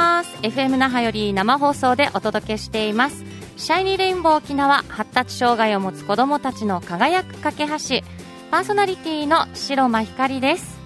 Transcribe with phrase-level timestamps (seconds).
[0.00, 0.34] ます。
[0.38, 3.22] FM 那覇より生放送でお届けしています。
[3.58, 7.74] シャイニーレインボー沖縄発達障害を持つ子どもたちの輝く架け橋。
[8.50, 10.80] パーソナリティの白間ひかりです。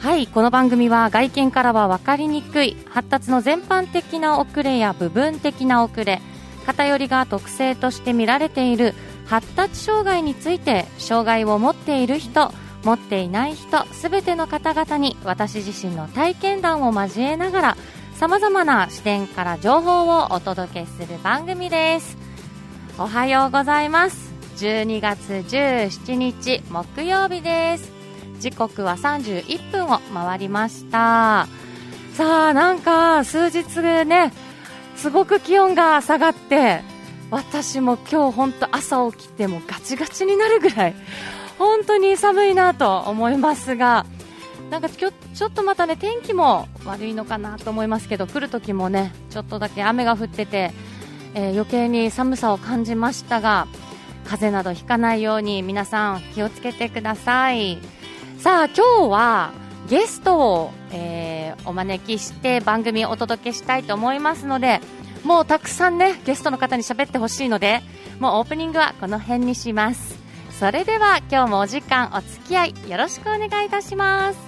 [0.00, 2.76] はいこの番組は外見からは分かりにくい。
[2.90, 6.20] 発達の全般的な遅れや部分的な遅れ。
[6.66, 8.94] 偏りが特性として見られている。
[9.24, 12.52] 発達障害について障害を持っている人
[12.84, 17.76] 持っていない人すべての方々に私自身の体験談を交えながら
[18.18, 22.16] さまざまな視点から情報をお届けする番組です。
[22.98, 24.32] おはようございます。
[24.56, 27.92] 12月17日木曜日です。
[28.40, 31.46] 時刻は31分を回りました。
[32.14, 34.32] さあなんか数日ね
[34.96, 36.80] すごく気温が下がって
[37.30, 40.96] 私も今日本当朝起きてもガチガチになるぐらい
[41.56, 44.06] 本当に寒いなと思いますが
[44.70, 50.72] なんかちょちょっとまたね天気も悪いのかなと思いますけど来る時もねちょっとだけ雨が降ってて、
[51.34, 53.66] えー、余計に寒さを感じましたが
[54.24, 57.78] 風邪などひかないように皆さん気をつけてください。
[58.38, 59.52] さあ今日は
[59.88, 64.80] ゲストを、えー、お招きして番組をお届けしたいと思いますので
[65.24, 67.80] もうたくさんねゲストの方に喋ってほしいので
[68.20, 70.18] もうオープニングはこの辺にします。
[70.58, 74.47] それでは今日もお時間お付き合いよろしくお願いいたします。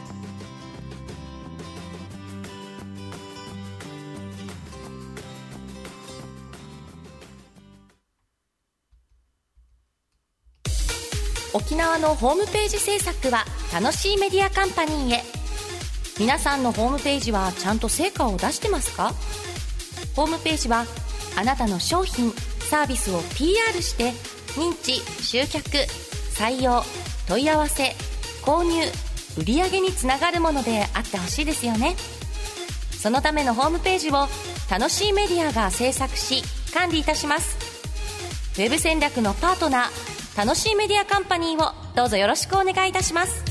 [11.71, 15.23] 沖縄のホームページ制作は楽しいメディアカンパニーへ。
[16.19, 19.15] 皆さんのホームページはちゃんと成果を出してますか？
[20.17, 20.85] ホームページは
[21.37, 22.33] あなたの商品
[22.69, 24.11] サービスを PR して
[24.59, 25.69] 認知集客
[26.35, 26.83] 採用
[27.29, 27.95] 問い合わせ
[28.43, 28.83] 購入
[29.39, 31.95] 売上につながるものであってほしいですよね。
[32.91, 34.27] そのためのホームページを
[34.69, 36.43] 楽しいメディアが制作し
[36.75, 37.57] 管理いたします。
[38.57, 43.45] ウェブ戦略のパートナー楽しいメディアカンパニーをどうぞよろしくお願いいたします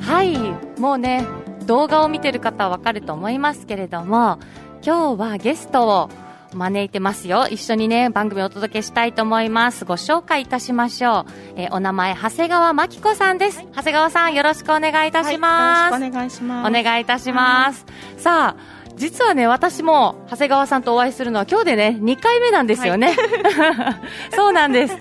[0.00, 1.26] はいもうね
[1.66, 4.38] 動画を見てる方はわかると思いますけれども
[4.84, 6.10] 今日はゲストを
[6.54, 7.46] 招いてますよ。
[7.48, 9.84] 一緒にね、番組をお届けしたいと思います。
[9.84, 11.32] ご紹介いたしましょう。
[11.56, 13.62] えー、お名前、長谷川真紀子さんです。
[13.74, 15.92] 長谷川さん、よろしくお願いいたします。
[15.92, 16.68] はい、よろしくお願いします。
[16.68, 17.84] お願いいたします。
[18.16, 23.08] さあ、実はね、私も長谷川さんとお会いするのは今日でね、2回目なんですよね。
[23.08, 23.96] はい、
[24.34, 24.96] そうなんです。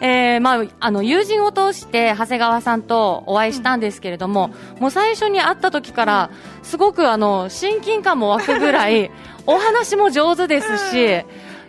[0.00, 6.30] えー、まあ、あの、友人を通して長谷川さんとお会いしたんですけれども、うん、もう最初に会った時から、
[6.62, 9.10] すごくあの、親近感も湧くぐらい、
[9.46, 11.24] お話も上手ですし、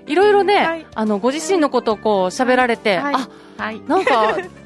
[0.06, 4.38] いろいろね、はい、あの、ご自身のことをこう喋られて、はい、あ、はい、なんか、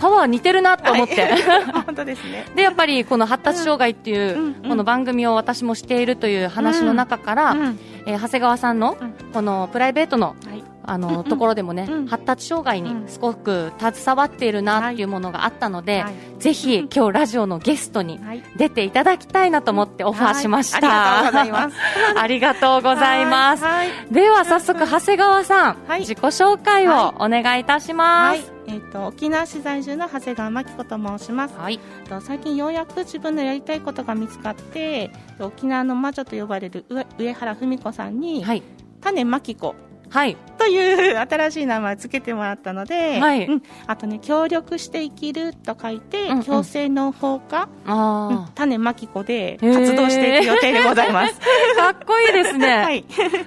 [0.00, 2.46] パワー似てるなと思って、はい、本当ですね。
[2.56, 8.96] でやっぱりこの発達障害っていう、この番組を私もしているという話の中から、うん、えー、長谷川さんの
[9.32, 10.34] このプライベートの
[10.82, 16.04] あの、ところでもね、発達障害にすごく携わっているなっていうものがあったので、
[16.38, 18.18] ぜひ今日ラジオのゲストに
[18.56, 21.28] 出ていただきたいなと思ってオファーしました。
[22.16, 23.64] ありがとうございます。
[24.10, 28.59] では早速長谷川さん、自己紹介をお願いいたします。
[28.70, 35.10] えーと、沖縄市在住の長谷川真紀子と申します、はい、と最近ようやく自分のやりたいことが見つかって
[35.40, 36.84] 沖縄の魔女と呼ばれる
[37.18, 38.62] 上原文子さんに、はい、
[39.00, 39.74] 種真紀子
[40.10, 51.34] はい、という新しい名前を付けてもらったので、はいうん、あとね協力して生きると書いて、うんうん、共生の放課、うん、種まき子で活動していく予定でございます。
[51.78, 52.76] かっこいいですね。
[52.82, 53.04] はい。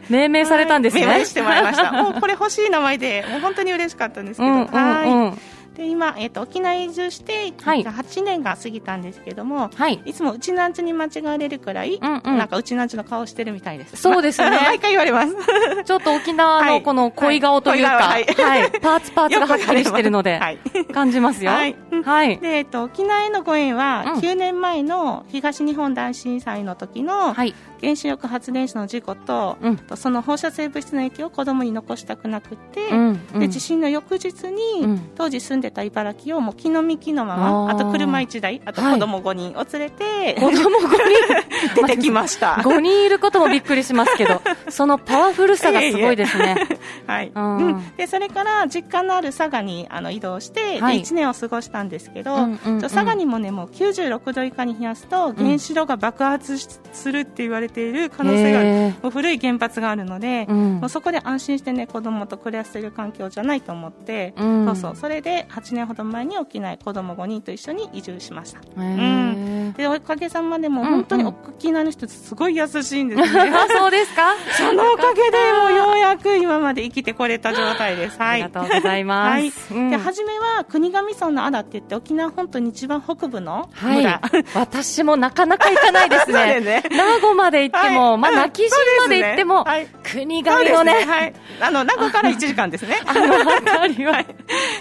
[0.10, 1.06] 命名されたんですね。
[1.06, 1.92] 命名してもらいました。
[2.02, 5.53] もうこれ欲しい名前で、もう本当に嬉しかったんですけど、うんうんうん、はい。
[5.76, 13.98] で今、えーと、沖縄移住して、はい、8年が過ぎたんですけども、はい、いつもうちなんちに間違われるくらい、うんうん、なんかうちなんちの顔してるみたいです。
[13.98, 14.52] そうですね。
[14.52, 15.36] ま、 毎回言われます。
[15.84, 20.40] ちょっと沖縄のこの恋顔というか、はい、はい、 パーツパーツがはっきりしてるので、
[20.94, 21.52] 感じますよ。
[21.52, 21.76] はい。
[22.04, 33.20] はい、で、えっ、ー、と、沖縄へのご縁は、うん、9年前の東日本大震災の時の、はい、原子力発電所の事故とうん、とその放射性物質の影響を子供に残したくなくて、うん。
[33.34, 41.54] うん、で地震の翌日に、うん、当時住んでた茨城をもう木の幹のままあと車1台あと子供5人を連れて、子供5人。
[41.76, 42.56] 出てきました。
[42.64, 46.56] 5人いることもびっくりしますけど、 そのパワフルさがすごいですね。
[47.08, 47.32] はい。
[47.34, 58.70] うん、で、それから実家のある佐賀にあの移動して、はい、で1年を過ごしたんですけど、うんうんうん、佐賀にもね、もう96度以下に冷やすと、原子炉が爆発するって言われている可能性がある、
[59.02, 68.60] もう古い原発があるので、うん、もうそこで安心してね、子供と暮らせる環境じゃないと思って、うん、そうそう、それで8年ほど前に沖縄子供5人と一緒に移住しました。
[68.76, 73.52] うん、でおかげさまでも本当に沖縄の人すごい優しいんですね。
[73.54, 74.34] あそうですか？
[74.58, 78.18] そのおかげでもうようやく今まで生きてこれた状態です。
[78.18, 79.74] はい、ありがとうございます。
[79.74, 86.60] はい、で初めは国頭村のあらって言って沖縄本島に一番北部の村、はい、私もなかなか行かないですね。
[86.62, 86.84] ね。
[86.90, 93.00] 名護まで行っても、はい、まあ泣き島まで行っても、ね、国頭のね、ね、はい、あの名護から1時間ですね。
[93.06, 94.24] あの辺りは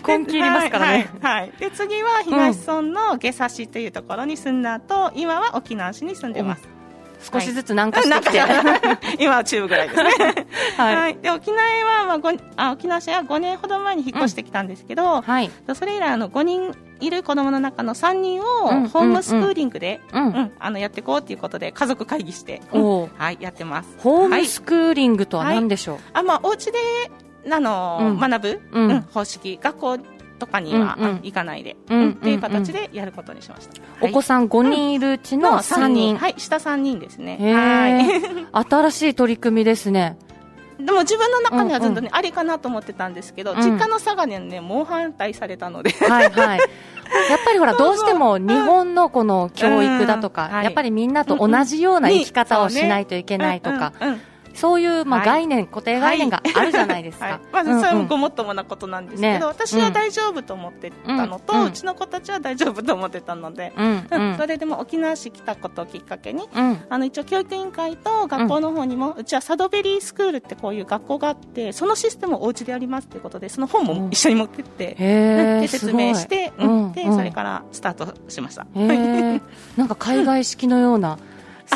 [0.07, 1.09] 根気いりますからね。
[1.21, 6.69] はい、で次は東村の下佐市というところに住んだ後、今は沖縄市に住んでます。
[7.23, 8.47] 少しずつ南下してきて、 は
[9.17, 10.11] い、 今は中部ぐらいですね、
[10.77, 11.63] はい、はい、で沖縄
[12.07, 18.45] は、まあ、あ沖縄市は5年ほど前に引っ越してきたんですけど、うん、はい、それ以来あの5人いる子供の中の3人を
[18.89, 20.01] ホームスクーリングで、
[20.59, 23.97] あのやっていこうということで家族会議して、 はい、やってます。
[23.99, 26.79] ホームスクーリングとは何でしょう、はい、あまあ、お家で
[27.51, 29.01] あの、学ぶ、うん。
[29.03, 29.99] 方式学校
[30.39, 37.39] とかには行かないで、うんっていう形でやることにしました、お子さん5人いるうちの3人、はい下3人ですね。
[37.55, 38.07] はい。
[38.69, 40.17] 新しい取り組みですね
[40.85, 45.91] でも自分の中にはずっとね、ありかなと思ってたんですけど、実家の佐賀にね猛反対されたので。
[45.91, 46.59] はいはい。
[46.59, 53.93] やっぱりほら、どうしても日本のこの教育だとか、やっぱりみんなと同じような生き方をしないといけないとか、
[54.55, 57.41] そういう、まあ、概念、固定概念があるじゃないですか。
[57.53, 63.73] まあ、それもごもっともなことなんですけど、私は大丈夫と思ってたのと、うちの子たちは大丈夫と思ってたので、
[64.39, 66.49] それでも沖縄市来たことをきっかけに、
[66.89, 76.53] あの、一応教育委員会と学校の方にも、うちはサドベリースクールってこういう学校があって、そのシステムをお家でやりますということで、その本も一緒に持ってって、で説明して、
[76.95, 78.67] で、それからスタートしました。
[79.77, 81.19] なんか海外式のような。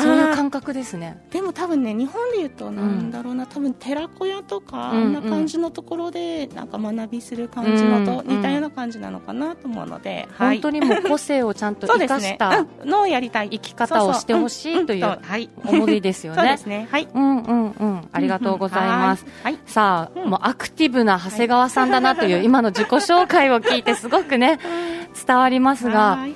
[0.01, 1.21] そういう感覚ですね。
[1.31, 15.19] でも多分ね日本でいうとなんだろうな、うん、多分寺子屋とか、あんな感じのところでなんか学びする感じのと似たような感じなのかなと思うので、うんうん、本当にもう個性をちゃんと生かしたのをやりたい生き方をしてほしいという
[15.65, 16.39] 思いですよね。
[16.41, 16.87] そうですね。
[16.91, 17.07] はい。
[17.13, 18.07] うんうんうん。
[18.11, 19.25] ありがとうございます。
[19.43, 19.57] はい。
[19.65, 24.59] さあ、もうアクティブな長谷川さんだなという今の自己紹介を聞いてすごくね
[25.25, 26.17] 伝わりますが。
[26.17, 26.35] はい、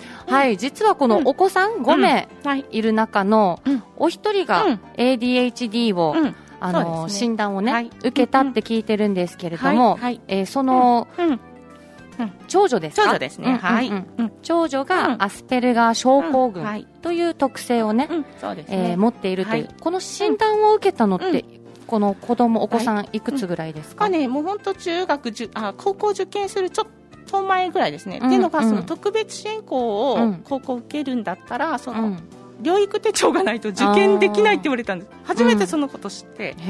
[0.58, 2.28] 実はこのお子さん5名
[2.72, 2.82] い。
[2.82, 3.62] る中の
[3.98, 6.16] お一人が ADHD を、
[6.60, 11.08] あの、診断をね、受けたって聞いてるんですけれども、えその、
[12.48, 13.58] 長女です長女ですね。
[13.62, 13.92] はい。
[14.42, 18.10] 長女がアスペルガー症候群という特性をね、
[18.68, 21.46] え持っているという、この診断を受けたのって、
[21.88, 23.20] この子供お子さんい。
[23.20, 26.88] くつぐらいですか、ね、もう本当中学あ高校受験するちょっ
[27.32, 32.18] と前ぐらいですね、うん、っていうのがその特別支援校を高校受けるんだったら、その、
[32.62, 35.12] 療育手帳がないと受験できないって言われたんです。
[35.24, 36.68] 初めてそのこと知って、うん、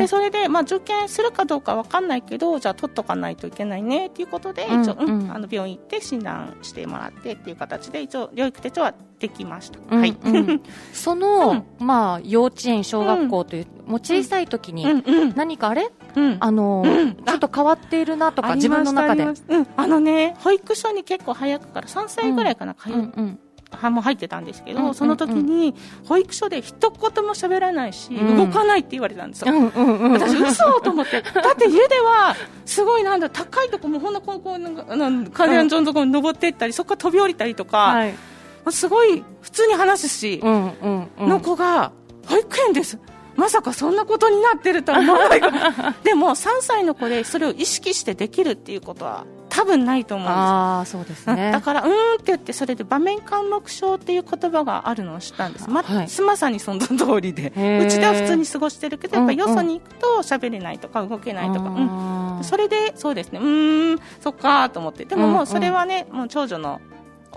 [0.00, 10.16] でそれで、まあ、受験するかどうか分かんないけどじゃあ取っとかないといけないねっていうことで、一応、うん、あの病院行って診断してもらってっていう形で一応療育手帳はできました、うん、はい、
[10.92, 14.86] その、まあ、幼稚園小学校という、もう小さい時に
[15.36, 15.90] 何かあれ、
[16.40, 16.84] あの、
[17.26, 19.26] ちょっと変わっているなとか自分の中で。
[19.76, 23.20] あのね保育所に結構早くから3歳ぐらいかな、通って、
[23.76, 25.74] 班も入ってたんですけど、その時に
[26.06, 32.34] 保育所で一言も喋らないし、動かないって言われたんですよ、私、嘘と思って、 だって家では
[32.66, 34.68] すごいなんだ高いとこもほんなこうこうな
[35.08, 38.14] んかカデアンジョンとこに登っていったり、そこから飛び降りたりとか、はい、
[38.70, 41.92] すごい普通に話すし、の子が
[42.26, 42.98] 保育園です。
[43.36, 45.40] まさかそんなことになってるとは思わない
[46.04, 49.24] でも3歳の子でそれを意識してできるっていうことは
[49.60, 50.38] 多分ないと思うんです。
[50.38, 51.52] あそうですね。
[51.52, 57.52] だからうんって言ってそれで場面緘黙症っていう言葉があるのを知ったんです、まはい、まさにその通りで。
[57.84, 63.40] うちでは普通に過ごしてるけどやっぱよそに行くと喋れないとか動けないとか、うんうん、それでそうですね。
[63.42, 63.46] う
[63.96, 65.04] んそっかと思って。
[65.04, 66.80] でももうそれはね、もう長女の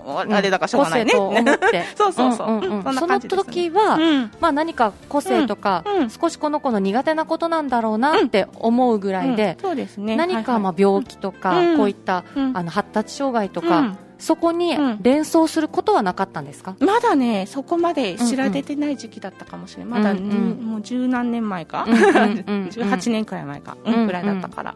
[0.06, 1.12] あれだからしょうがないね。
[1.96, 2.94] そうそうそう。
[2.94, 3.98] その時は、
[4.40, 5.84] まあ何か個性とか、
[6.20, 9.56] 少しこの子の苦手なことなんだろうなって思うぐらいで、
[9.98, 24.74] 何かまあ病気とか、こういったあの発達障害とか、そこに連想することはなかったんですか、まだね、そこまで知られてない時期だったかもしれない、まだ、もう十何年前か、 18年くらい前か、ぐらいだったから。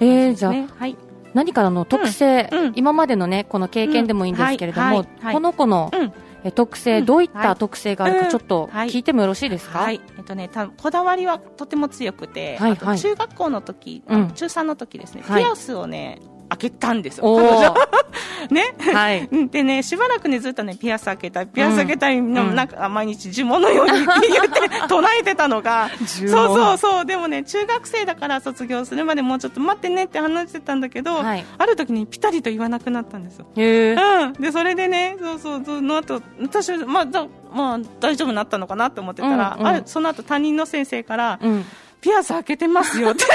[0.00, 0.96] えー、じゃあ、はい
[1.34, 5.90] 何かの特性、うんうん、今までのねこの経験でもいいんですけれども、はいはい、この子の
[6.44, 16.20] え特性、どういった特性があるか、ちょっと聞いてもよろしいですか、はい、えっとね、たこだわりはとても強くて、はいはい、中学校の時、うん、中3の時ですね、ピアスをね、
[16.52, 17.74] 開けたんですよ、彼女。
[18.50, 18.74] ね。
[18.92, 19.28] はい。
[19.50, 33.46] でね、しばらくね、ずっとね、ピアス開けたい、ピアス開けたいの、なんか、毎日呪文のように 言って、唱えてたのが、そうそうそう、でもね、中学生だから卒業するまでもうちょっと待ってねって話してたんだけど、はい、ある時にピタリと言わなくなったんですよ。
[33.56, 34.32] へうん。
[34.34, 37.06] で、それでね、そうそう、その後、私、まあ、
[37.54, 41.64] まあ、大丈夫になったのかなって思ってたら、うんうん、あるその後担任の先生から、うん
[42.02, 43.30] ピアス開けてますよって で、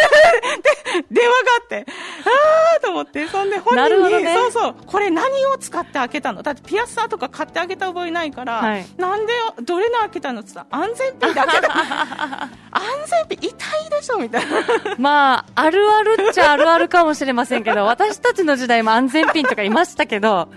[1.09, 1.85] 電話があって、
[2.25, 6.43] あーと思って、そんで本人に、ね、そうそう、これ何を使って開けたの？
[6.43, 9.33] だってピアスーとか買ってあげた覚えないから、はい、なんで、
[9.63, 11.73] どれの開けたのって言ったら、安全ピンで開けた。
[12.71, 12.83] 安
[13.29, 14.57] 全ピン痛いでしょみたいな。
[14.97, 20.49] まあ、あるあるっちゃあるあるかもしれませんけど、私たちの時代も安全ピンとかいましたけど、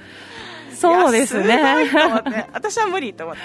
[0.80, 1.60] そうですね。
[2.54, 3.42] 私は無理と思って。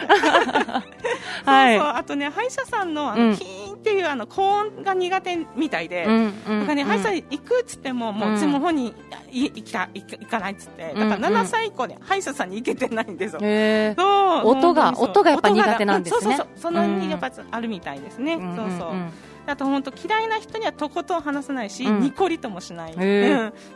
[1.46, 1.78] はい。
[1.78, 1.94] そうそう。
[1.98, 8.96] あとね、歯医者さんの、あの、キーンっていう、あの、高音が苦手みたいで、だからね、歯医者行くっつっても、もう、つも本人、
[9.32, 13.40] 行きた、行かないっつって、だから7歳以降で歯医者さんに行けてないんですよ。
[13.40, 14.48] そう。
[14.48, 16.22] 音が、音がやっぱ苦手なんですね。
[16.22, 16.48] そうそうそう。
[16.56, 18.40] そのにやっぱあるみたいですね。
[18.56, 18.90] そうそう。
[19.48, 23.00] あと本当嫌いな人にはとことん話さないし、うん、ニコリともしない、うん、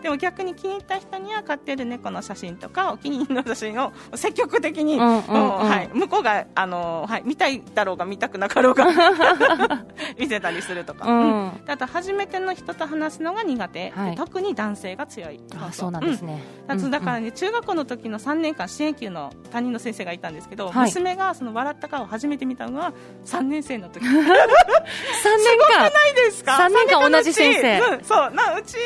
[0.01, 8.85] でも逆に気に入った人には飼ってる猫の写真とかお気に入りの写真を積極的に、はい、向こうがあの、はい、見たいだろうが見たくなかろうが
[10.17, 22.93] 見せたりするとか、うん、あと初めての人と話すのが苦手、はい、特に男性が強いあそうなんですね、うん、だからね中学校の時の3年間支援級の担任の先生がいたんですけど、はい、娘がその笑った顔を初めて見たのが
[23.25, 24.05] 3年生の時。
[25.19, 28.77] 3年間ないですか3年間同じ先生、うん、そうなうち3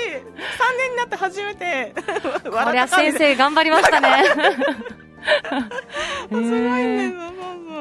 [0.78, 1.94] 年になって初めて
[2.50, 4.24] こりゃ先生頑張りましたね。
[6.30, 7.14] すごいね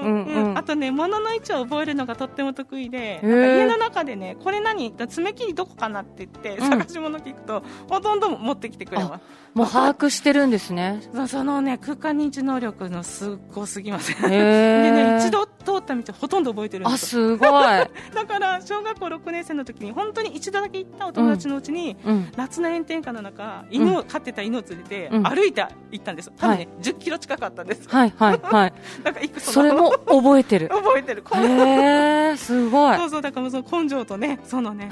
[0.02, 4.92] うんうん、あとね物の位置を覚えるのがとっても得意で家の中でねこれ何？
[5.08, 9.22] 爪切りどこかなって言って探し物聞くと、ほとんど持ってきてくれます。
[9.54, 11.02] もう把握してるんですね。
[11.26, 14.22] そのね空間認知能力のすっごすぎません？
[14.22, 17.04] でね一度通った道ほとんど覚えてるんです。
[17.04, 17.50] あすごい。
[18.14, 26.32] だから小学校6年生の時に本当に一度だけ行ったお友達のうちに、うん、夏の炎天下の中犬を飼ってた犬を連れて、歩いて行ったんです。
[26.36, 27.88] 多分ね、はい、10キロ近かったんです。
[27.88, 28.72] はいはいはい。
[29.04, 30.68] なんかいくそそれも覚えてる。
[30.68, 31.24] 覚えてる。
[31.34, 32.96] へえすごい。
[32.96, 34.88] そうそうだからその根性とねその ね。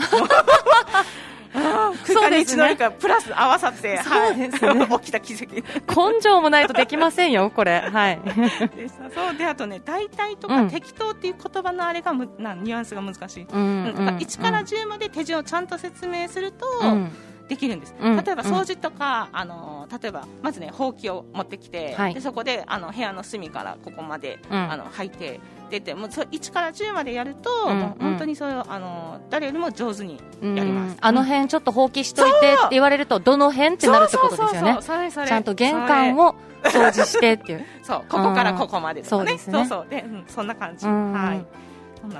[1.52, 4.35] 空間に一度かプラス合わさって、はい、
[5.00, 5.47] 起きた奇跡。
[5.55, 7.81] 根性もないとできませんよこれ。
[7.81, 8.21] はい。
[8.76, 9.37] でそう。
[9.37, 17.12] であとね大体とか適当っていう言葉のあれがむなニュアンスが難しい、うん、1から10まで手順をちゃんと説明すると、うん
[17.50, 34.78] できるんです、うん、例えば掃除とか、うん、あの例えばまずねほうきを持ってきて、はい、でそこであの部屋の隅からここまで、うん、あの履いて出てもうそ1から10までやると、うん、もう本当にそういうあの誰よりも上手にやります、あの辺ちょっと放棄しといてって言われるとどの辺ってなるってことですよね。
[34.80, 37.66] ちゃんと玄関を掃除してっていう。
[37.83, 38.04] そう。
[38.09, 39.38] ここからここまでとかね。
[39.38, 41.70] そうそうで、うん、そんな感じ、はい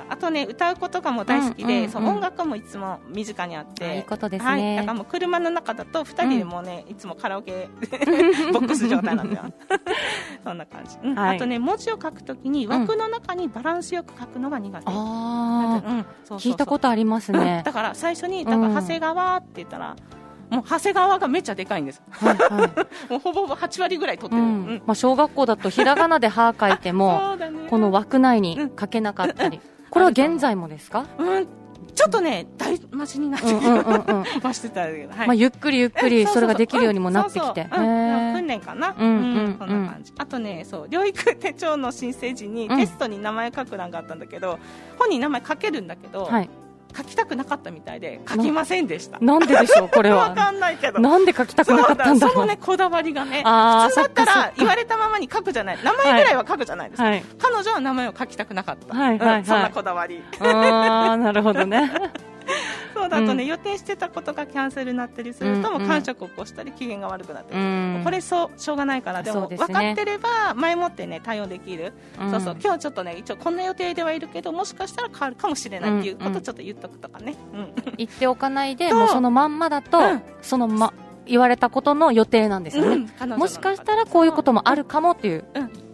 [0.09, 3.97] あとね歌うことがもう大好きで、そう音楽もいつも身近にあって。
[3.97, 7.69] いいことですね、はい、だからもう車の中だと2人でもね、うん、いつもカラオケ
[8.53, 9.45] ボックス状態なんだよ。
[10.43, 11.15] そんな感じ、うん。
[11.15, 15.93] はい、あとね文字を書くときに枠の中にバランスよく書くのが苦手、うん、ああ、う
[16.35, 19.95] ん、聞いたことありますね、だから最初にだから長谷川って言ったら、
[20.51, 22.01] もう長谷川がめっちゃでかいんです。
[22.11, 22.69] はいはい、
[23.09, 24.41] もうほぼほぼ8割ぐらい取ってる。
[24.41, 24.49] うん。
[24.49, 29.61] うん、まあ小学校だとひらがなで歯書いても、 ね、この枠内に書けなかったり。
[29.89, 31.05] これは現在もですか？
[31.17, 31.47] うん。
[31.95, 37.67] ちょっとね、大増しになってきて、うんうんうん 増してたけど、はい、まあ、ゆっくりゆっくりそれができるようにもなってきて。
[37.69, 39.83] 訓練かな、うんうんうん、そん。
[39.85, 40.13] な感じ。
[40.17, 44.57] あとね、そう、療育手帳の申請時にテストに名前書く欄があったんだけど、
[44.97, 46.49] 本に名前書けるんだけど、はい、
[46.95, 49.19] 書きたくなかったみたいで書きませんでした。
[49.19, 50.29] なんででしょうこれは。
[50.29, 50.99] わかんないけど。
[50.99, 55.79] なんで書きたくなかったんだそのねこだわりがね普通だったら言われたままに書くじゃない。
[55.83, 59.39] 名前ぐらいは書くじゃないですか、はい、彼女は名前を書きたくなかった、はいはいはい。
[59.39, 60.23] うん、そんなこだわり。
[60.39, 61.91] ああなるほどね
[63.11, 69.23] だとね、うん、予定してたことがキャンセルになったりすると、もう感触を起こしたり機嫌が悪くなったり、うん、これそうしょうがないから。
[69.23, 72.57] でも、ね、分かってれば前もってね対応できる、うん、そうそう。
[72.61, 77.35] 今日ちょっとね一応こんな予定ではいるけどもしかしたら変わるかもしれないっていうことをちょっと言っとくとかね、
[77.97, 79.99] 言っておかないでもうそのまんまだと、
[80.41, 80.93] そのま
[81.25, 85.45] 言われたことの予定なんですよね、もしかしたらこういうこともあるかもっていう、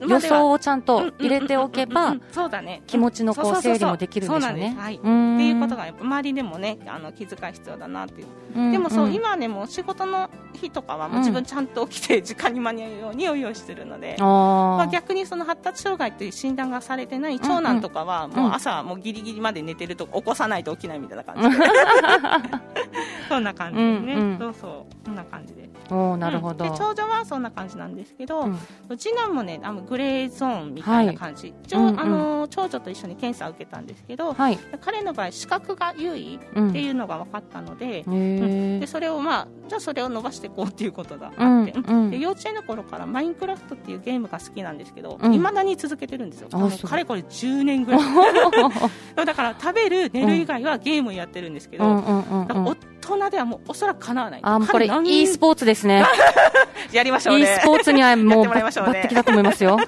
[0.02, 2.82] 予想をちゃんと入れておけば、そうだね。
[2.88, 4.76] 気持ちのこう整理もできるんでしょうね。
[4.78, 4.96] はい。
[4.96, 8.72] っていうことが周りでもね、あの気遣い必要だなっていう。
[8.72, 21.66] でもそう、今ねもう仕事の日とかはもう自分ちゃんと起きて 時間に間に合うようにお用意してるので、まあ逆にその発達障害という診断がされてない長男とかはもう朝もうギリギリまで寝てると起こさないと起きないみたいな感じで。
[23.30, 24.38] そんな感じですね。
[24.40, 25.06] そうそう。
[25.06, 25.70] そんな感じで。
[25.90, 28.50] おなるほど、で長女はそんな感じなんですけど、
[28.98, 36.40] 次男もねあのグレーゾーンみたいな感じ、はい、あの長女と一緒に検査を受けたんですけど、はい、彼の場合視覚が優位っ
[36.72, 41.72] ていうのが分かったので,、でそれをまあじゃあそれを伸ばしていこうっていうことがあって、
[42.10, 46.50] で幼稚園の頃からマインクラフトっていうゲームが好きなんですけどいま、だに続けてるんですよ。
[46.50, 48.02] かれこれ10年ぐらい。
[49.16, 52.76] だから食べる寝る以外はゲームやってるんですけど、大
[53.16, 54.40] 人ではもうおそらくかなわない。
[54.44, 56.04] あこれ e スポーツですね。
[56.92, 57.44] やりましょうね。
[57.44, 59.78] e スポーツにはもう抜擢だと思いますよ。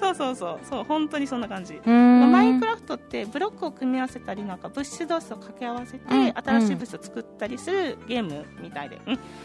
[0.00, 0.58] そうそうそう。
[0.68, 1.80] そう本当にそんな感じ。
[1.84, 9.00] マインクラフトってブロックを組み合わせたりなんか物質同士を掛け合わせて、新しい物質を作ったりするゲームみたいで,、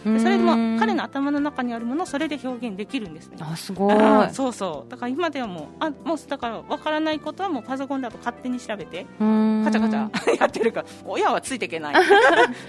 [0.06, 3.38] うん、でそれでも彼の頭の中にあるものをそれで表現できるんですね。
[3.40, 3.96] あすごい。
[4.32, 4.92] そうそう。
[4.92, 11.96] だから今ではもうあもうだから分からないことはもうパソコンだと勝手に調べてカチャカチャ やってるから親はついていけない。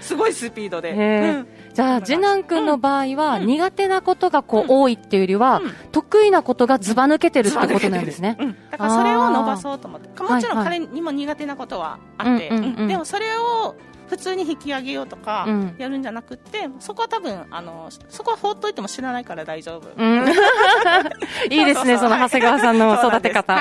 [0.01, 5.61] すごいスピードで、うん、じゃあ次男君の場合は、苦手なことがこう、多いっていうよりは、
[5.91, 8.37] 得意なことがずば抜けてるってことなんですね、
[8.71, 10.21] だからそれを伸ばそうと思って。
[10.21, 13.75] もちろん彼にも苦手なことはあって、でもそれを
[14.07, 20.27] 普通に引き上げようとかやるんじゃなくて、うん、そこは多分あのそこは放っといても知らないから大丈夫、うん、
[21.49, 23.53] いいですねその長谷川さんの 育て方。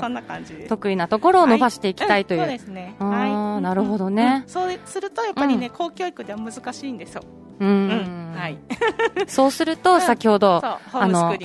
[0.00, 0.54] そんな感じ。
[0.68, 2.96] 得意なところを伸ばしていきたいという、はい、そうですね。
[2.98, 3.62] はい。
[3.62, 7.22] なるほどね、そうするとやっぱりね、公教育では難しいんですよ。
[7.60, 8.58] うん、はい。
[9.26, 11.36] そうすると、先ほど、あの、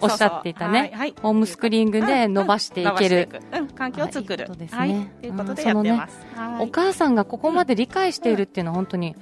[0.00, 0.92] おっしゃっていたね、
[1.22, 3.28] ホームスクリーングで伸ばしていける。
[3.74, 4.50] 環境を作る。
[4.56, 5.12] ですね。
[5.20, 5.30] とい。
[5.30, 6.26] うことでやってます。
[6.60, 9.14] お母さんがここまで理解しているっていうのは本当に、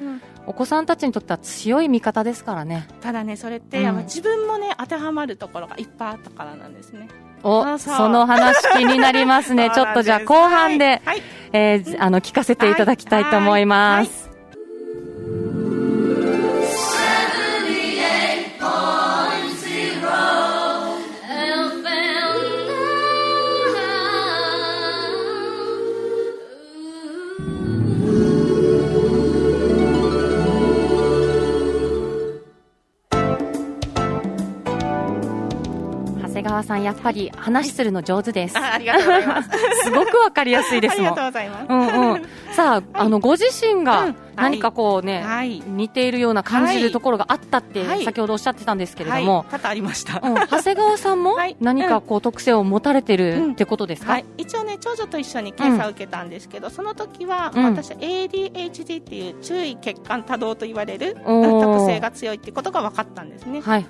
[0.47, 2.89] お子さんたちにとっては強い味方ですからね。
[3.01, 7.09] ただね、それって、自分もね、当てはまるところがいっぱいあったからなんですね。
[7.43, 9.71] おその話気になりますね。
[9.75, 11.23] ちょっとじゃあ後半で、はい、
[11.53, 14.28] えー、あの聞かせていただきたいと思います。
[36.59, 38.59] 川さん、やっぱり話するの上手です。
[38.59, 39.51] ありがとうございます。
[39.85, 41.07] すごくわかりやすいですもん。
[41.09, 41.67] ありがとうございます。
[41.69, 42.23] うんうん。
[42.53, 45.25] さあ、あの、ご自身が何かこうね、
[45.67, 49.45] 似ているような感じるところがあったって、先ほどおっしゃってたんですけれども。
[49.51, 50.21] 多々ありました。
[50.21, 54.21] 長谷川さんも何かこう特性を持たれてるってことですか？
[54.37, 63.61] 一応ね、長女と一緒に検査を受けたんですけど、その時は、私、ADHD っていう注意欠陥多動と言われる特性が強いってことが分かったんですね。
[63.61, 63.87] はい。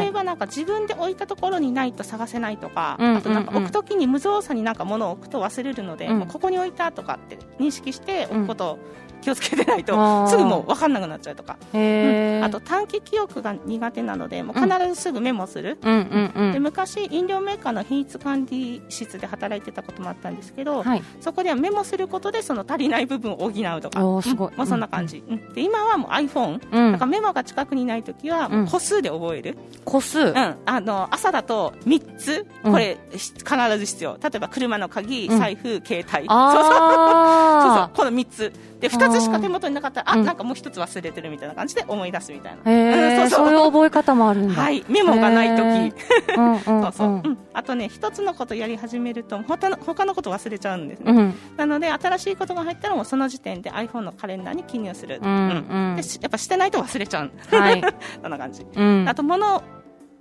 [0.00, 8.78] 例えばなんか自分で置いたところにないと探せないとか、あとなんか置くときに無造作になんか物を置くと忘れるので、ここに置いたとかって認識して置くことを
[9.20, 9.92] 気をつけてないと
[10.28, 24.06] すぐもう分かんなくなっちゃうとか、うん、あと短期記憶が苦手なのでもう必ずすぐメモする、で昔飲料メーカーの品質管理室で働いてたこともあったんですけど、はい、そこではメモすることでその足りない部分を補うとか。
[24.06, 25.22] おすごい、まあ、そんな感じ、
[25.54, 34.18] で今はもう iPhone、うん、だからメモが近くにない時は個数で覚える、個数、うん、あの朝だと3つこれ、必ず必要。
[34.22, 36.06] 例えば車の鍵財布、携帯。
[36.06, 36.16] そうそう。
[36.16, 37.90] そうそう。
[37.94, 45.94] この3つで2つしか手元になかったらあ、なんかもう1つ忘れてるみたいな感じで思い出すみたいな、えー、そういう覚え方もあるんだ、はい、メモがない時、
[46.64, 57.82] そうそう、うん、あとね1つのことやり始めると他の他のこと忘れちゃうんですね、うん、なので新しいことが入ったらもうその時点で iPhone のカレンダーに記入する、うん、うん、でやっぱしてないと忘れちゃう、はい、
[58.22, 58.66] そんな感じ、
[59.06, 59.62] あと物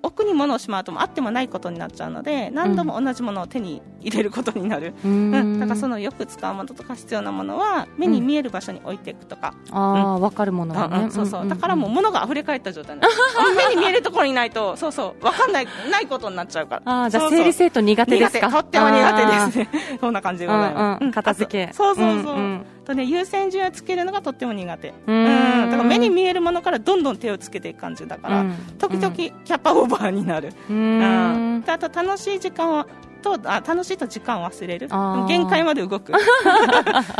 [0.02, 11.48] 奥に物をしまうとあってもないことになっちゃうので何度も同じものを手に入れることになる、うん、うん、だからそのよく使うものとか必要なものは目に見える場所に置いていくとか、うん、ああ、分かるものがね、そうそう。
[11.48, 12.98] だからもう物が溢れ返った状態
[13.70, 15.24] 目に見えるところにないとそうそう。
[15.24, 16.92] 分かんないないことになっちゃうから。
[16.92, 18.52] ああじゃあ整理整頓苦手ですか？
[18.52, 19.70] とっても苦手ですね。
[20.00, 21.74] そんな感じでございます、うんうん、片付け。
[21.74, 24.94] そうそうそう、うんうんとね優先順位をつけるのがとっても苦手。
[25.08, 25.26] うん。
[25.72, 28.46] だから目に見えるものからどんどん手をつけていく感じだから、
[28.78, 30.54] 時々キャパオーバーになる。
[30.70, 31.64] うん。
[31.68, 32.86] あと楽しい時間を
[33.26, 34.88] とあ楽しいと時間を忘れる？
[35.28, 36.12] 限界まで動く。
[36.16, 36.16] い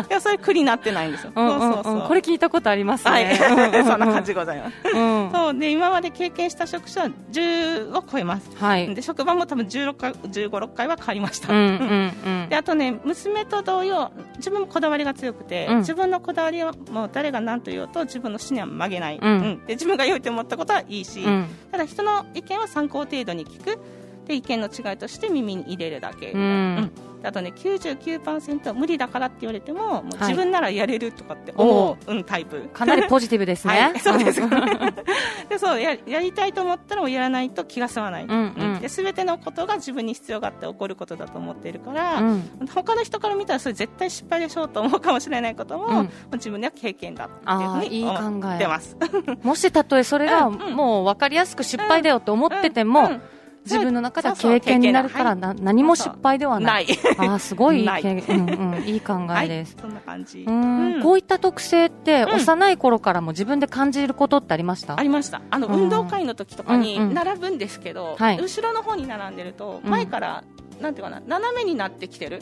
[0.10, 2.08] やそれ苦になってないんですよ、うんうんうん、そうそうそう。
[2.08, 3.36] これ聞いたことありますね、はい、
[3.84, 5.58] そんな感じございます、うん、そう。
[5.58, 21.26] で今まで経験した職種は10を超えます、はい、で職場も多分16回15、6回は変わりました、うんうんうん、 であとね娘と同様自分もこだわりが強くて、うん、自分のこだわりはもう誰が何と言おうと自分の死には曲げない、うん、で自分が良いと思ったことはいいし、
[21.72, 23.80] ただ人の意見は参考程度に聞く
[24.26, 26.92] で意見の違いとして耳に入れるだけ、うん、
[27.24, 32.62] あとね99%無理だからって言われてももう自分ならやれるとかって思う、はい、うん、タイプ。
[32.74, 34.42] かなりポジティブですね、はい、そうです。
[35.50, 48.98] でそうややりたいと思ったらやらないと気が済まない、うんうん、で全てのことが自分に必要があって起こることだと思っているから、うん、他の人から見たらそれ絶対失敗でしょうと思うかもしれないことも、うん、自分では経験だっていうふうに思ってます。
[49.44, 53.20] もしたとえそれがもう分かりやすく失敗だよと思ってても、
[53.66, 56.88] 自分の中では経験になるからな何も失敗ではない。
[57.18, 57.86] あ すごいい。
[57.86, 59.76] い、うんうん、いい考えです。
[59.82, 60.46] そんな感じ。
[60.48, 64.98] うんこういった特性って幼い頃からも自分で感じることってありました？
[64.98, 65.42] ありました。
[65.50, 70.44] あの運動会の時とかに並ぶんですけど、後ろの方に並んでると前から
[70.80, 72.42] なんていうかな斜めになってきてる。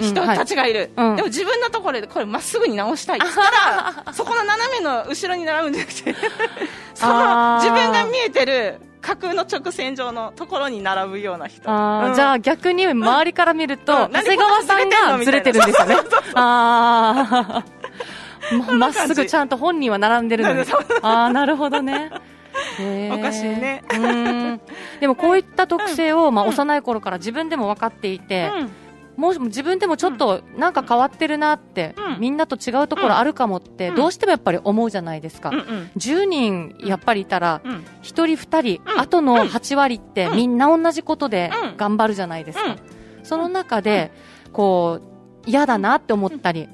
[0.00, 3.18] 人たちがいる、はい、でも自分のところでこれまっすぐに直したい。
[3.18, 3.40] っ った
[4.06, 6.14] らそこの斜めの後ろに並ぶんじゃなくて
[6.94, 11.70] その自分が見えてる架空の直線上のところに並ぶような人。
[11.70, 15.96] あうん、じゃあ逆に周りから見ると、うん、長谷川さんがずれてるんですよね。
[16.34, 17.64] ああ。
[18.72, 20.64] まっすぐちゃんと本人は並んでるのに。
[21.02, 22.10] ああ、なるほどね。
[23.12, 23.82] おかしいね。
[25.00, 28.70] でもこういった特性を、まあ、幼い頃から自分でも分かっていて、うん
[29.20, 35.64] もう自分でもちょっとなんか変わってるなって、うん、みんなと違うところあるかもって、どうしてもやっぱり思うじゃないですか、うんうん、
[35.98, 42.76] 10人やっぱりいたら、1人、2人、あとの8割ってみんな同じことで頑張るじゃないですか、
[43.22, 44.10] その中で
[44.52, 45.00] こ
[45.46, 46.70] う嫌だなって思ったり、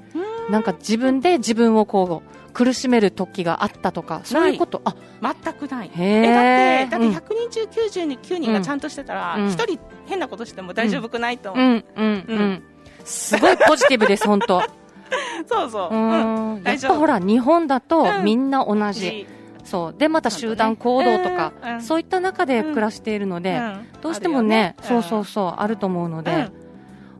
[0.48, 5.90] なんか自分で自分をこう苦しめる時があったとか、そういうこと、あ全くない。
[5.98, 11.52] えだって、だって100人中99人がちゃんとしてたら、1人変なことしても大丈夫くないと。
[11.52, 11.66] 思う。
[11.66, 12.62] うん、うん、うん。
[13.04, 14.62] すごいポジティブです、本当。
[15.46, 15.94] そうそう。
[15.94, 16.62] うん。
[16.64, 19.26] やっぱほら、日本だとみんな同じ。
[19.62, 19.94] そう。
[19.98, 23.60] でまた集団行動とか、そういった中で暮らしているので、
[24.00, 24.76] どうしてもね。
[24.80, 26.48] そうそうそうあると思うので、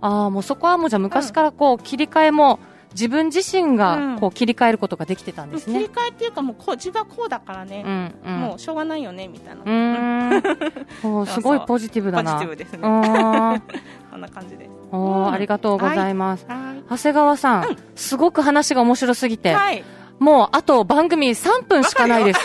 [0.01, 2.59] ああもうそこはもうじゃ昔からこう切り替えも
[2.97, 10.39] 自分自身がこう切り替えることができてたんですね、うん、切り替えっていうかもうこう自分はこうだからね、うんうん、もうしょうがないよねみたいな。
[11.21, 12.33] う すごいポジティブだな。
[12.33, 12.79] ポジティブですね。
[12.81, 12.89] こ
[14.17, 14.71] んな感じです。
[14.91, 19.85] おありがとうございます、はい、長谷川さん、すごく話が面白すぎて、はい。
[20.19, 22.41] もうあと番組3分しかないです。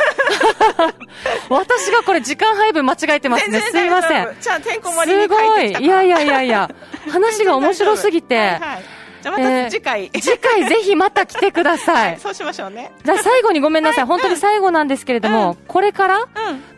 [1.49, 3.61] 私がこれ時間配分間違えてますね。
[3.61, 4.27] すいません。
[4.41, 5.85] じゃあ、てんこ盛りに書いてきたすごい。
[5.85, 6.69] いやいやいやいや、
[7.09, 8.83] 話が面白すぎて、はいはい
[9.21, 10.67] じゃあまた次回、えー、次回。
[10.67, 12.11] ぜひまた来てください。
[12.11, 12.91] はい、そうしましょうね。
[13.03, 14.05] じゃあ最後にごめんなさい。
[14.05, 16.27] 本当に最後なんですけれども、うん、これから、うん、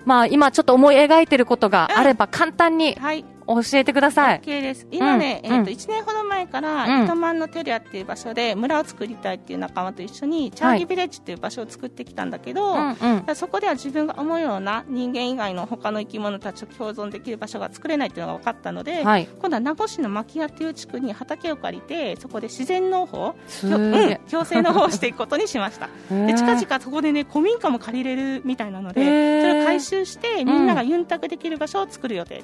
[0.06, 4.41] まあ今ちょっと思い描いてることがあれば簡単に、はい教えてください。
[4.41, 4.88] OK です。
[4.91, 12.95] 今ね、うん、えっ、ー、と、1年ほど前から、糸満のテリアっていう場所で村を作りたいっていう仲間と一緒に、チャーギビレッジっていう場所を作ってきたんだけど、は
[13.27, 25.89] い、そこでは自分が思うような人間以外の他の生き物たちと共存できる場所が作れないっていうのが分かったので、はい、今度は名護市の牧屋っていう地区に畑を借りて、そこで自然農法、うん、共生農法をしていくことにしました。
[26.10, 32.36] で、近々そこでね、古民家も借りれるみたいなので、それを回収して、みんながユンタクできる場所を作る予定。
[32.36, 32.43] で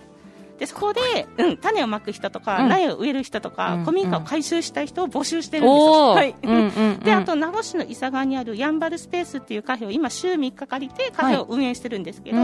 [0.65, 6.09] そこで、うん、種をまく人とか、苗を植える人とか、古民家を改修したい人を募集してるんですよ。
[6.09, 6.35] はい、
[7.03, 12.37] であと名護市の伊佐川にあるやんばるスペースっていうカフェを今週3日借りてカフェを運営してるんですけど、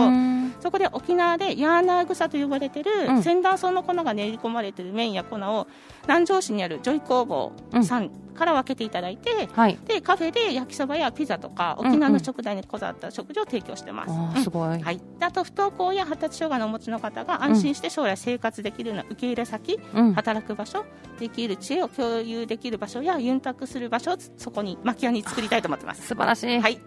[0.61, 5.67] そこで沖縄でヤーナー草と呼ばれてる仙断層の粉が練り込まれてる麺や粉を
[6.03, 7.51] 南城市にあるジョイ工房
[7.83, 14.11] さんから分けていただいて、はい、でカフェで焼きそばやピザとか沖縄の食材にこだわった食事を提供してます。
[14.11, 20.85] うんうん、すごい、はい、あと不登校や発達障害のお持ちの方が安心して将来生活できるような受け入れ先、うん、働く場所
[21.19, 26.07] できる知恵を共有できる場所やユンタクする場所をそこに真喜屋に作りたいと思ってます。
[26.07, 26.79] 素晴らしい、はい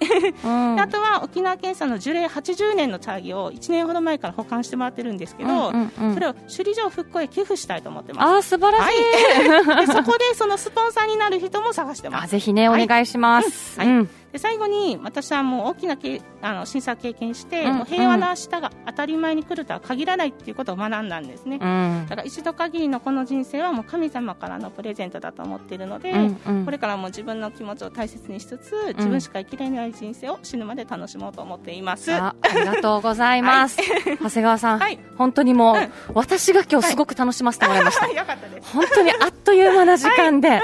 [0.44, 8.38] うん、 あとは沖縄県産の樹齢80年のチャーギを1年ほど前から保管してもらってるんですけど、うんうんうん、それを首里城復興へ寄付したいと思ってます。
[8.38, 12.30] あ素晴らしい、はい、でそこでそのスポンサーになる人も探してます。
[12.30, 13.80] ぜひね、お願いします。
[13.80, 13.88] はい。
[13.88, 35.76] うん、で最後に私はもう大きなけあの審査経験して、うん、もう平和な明日が当たり前に来るとは限らないっていうことを学んだんですね、うん、だから一度限りのこの人生はもう神様からのプレゼントだと思っているので、うんうん、これからも自分の気持ちを大切にしつつ自分しか生きれない人生を死ぬまで楽しもうと思っています、ありがとうございます、はい、長谷川さん、はい、本当にもう、
[36.14, 38.16] 私が今日すごく楽しませてもらいました、はい、
[38.74, 40.60] 本当にあっという間な時間で、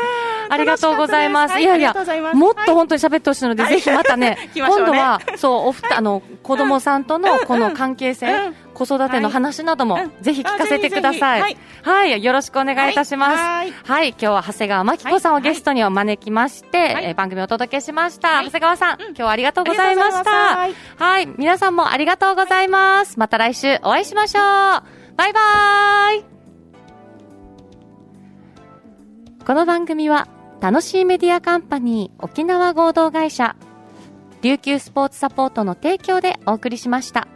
[0.55, 1.59] ありがとうございます。
[1.59, 1.95] いやいや、
[2.35, 11.57] もっと本当に喋ってほしいので、ぜひまた ね、今度は、そう、おふた、あの、子供さんとのこの関係性、子育ての話なども、ぜひ聞かせてください。
[11.83, 13.37] はい、よろしくお願いいたします。
[13.37, 18.43] はい、今日は長谷川真紀子さんをゲストにお招きまして、え番組をお届けしました。
[18.43, 20.69] 長谷川さん、今日はありがとうございました。
[20.99, 23.19] はい、皆さんもありがとうございます。
[23.19, 24.43] また来週お会いしましょう。
[25.17, 26.25] バイバーイ。
[29.47, 30.27] この番組は
[30.65, 33.55] 楽しいメディアカンパニー沖縄合同会社
[34.41, 37.29] 琉球スポーツサポートの提供でお送りしました。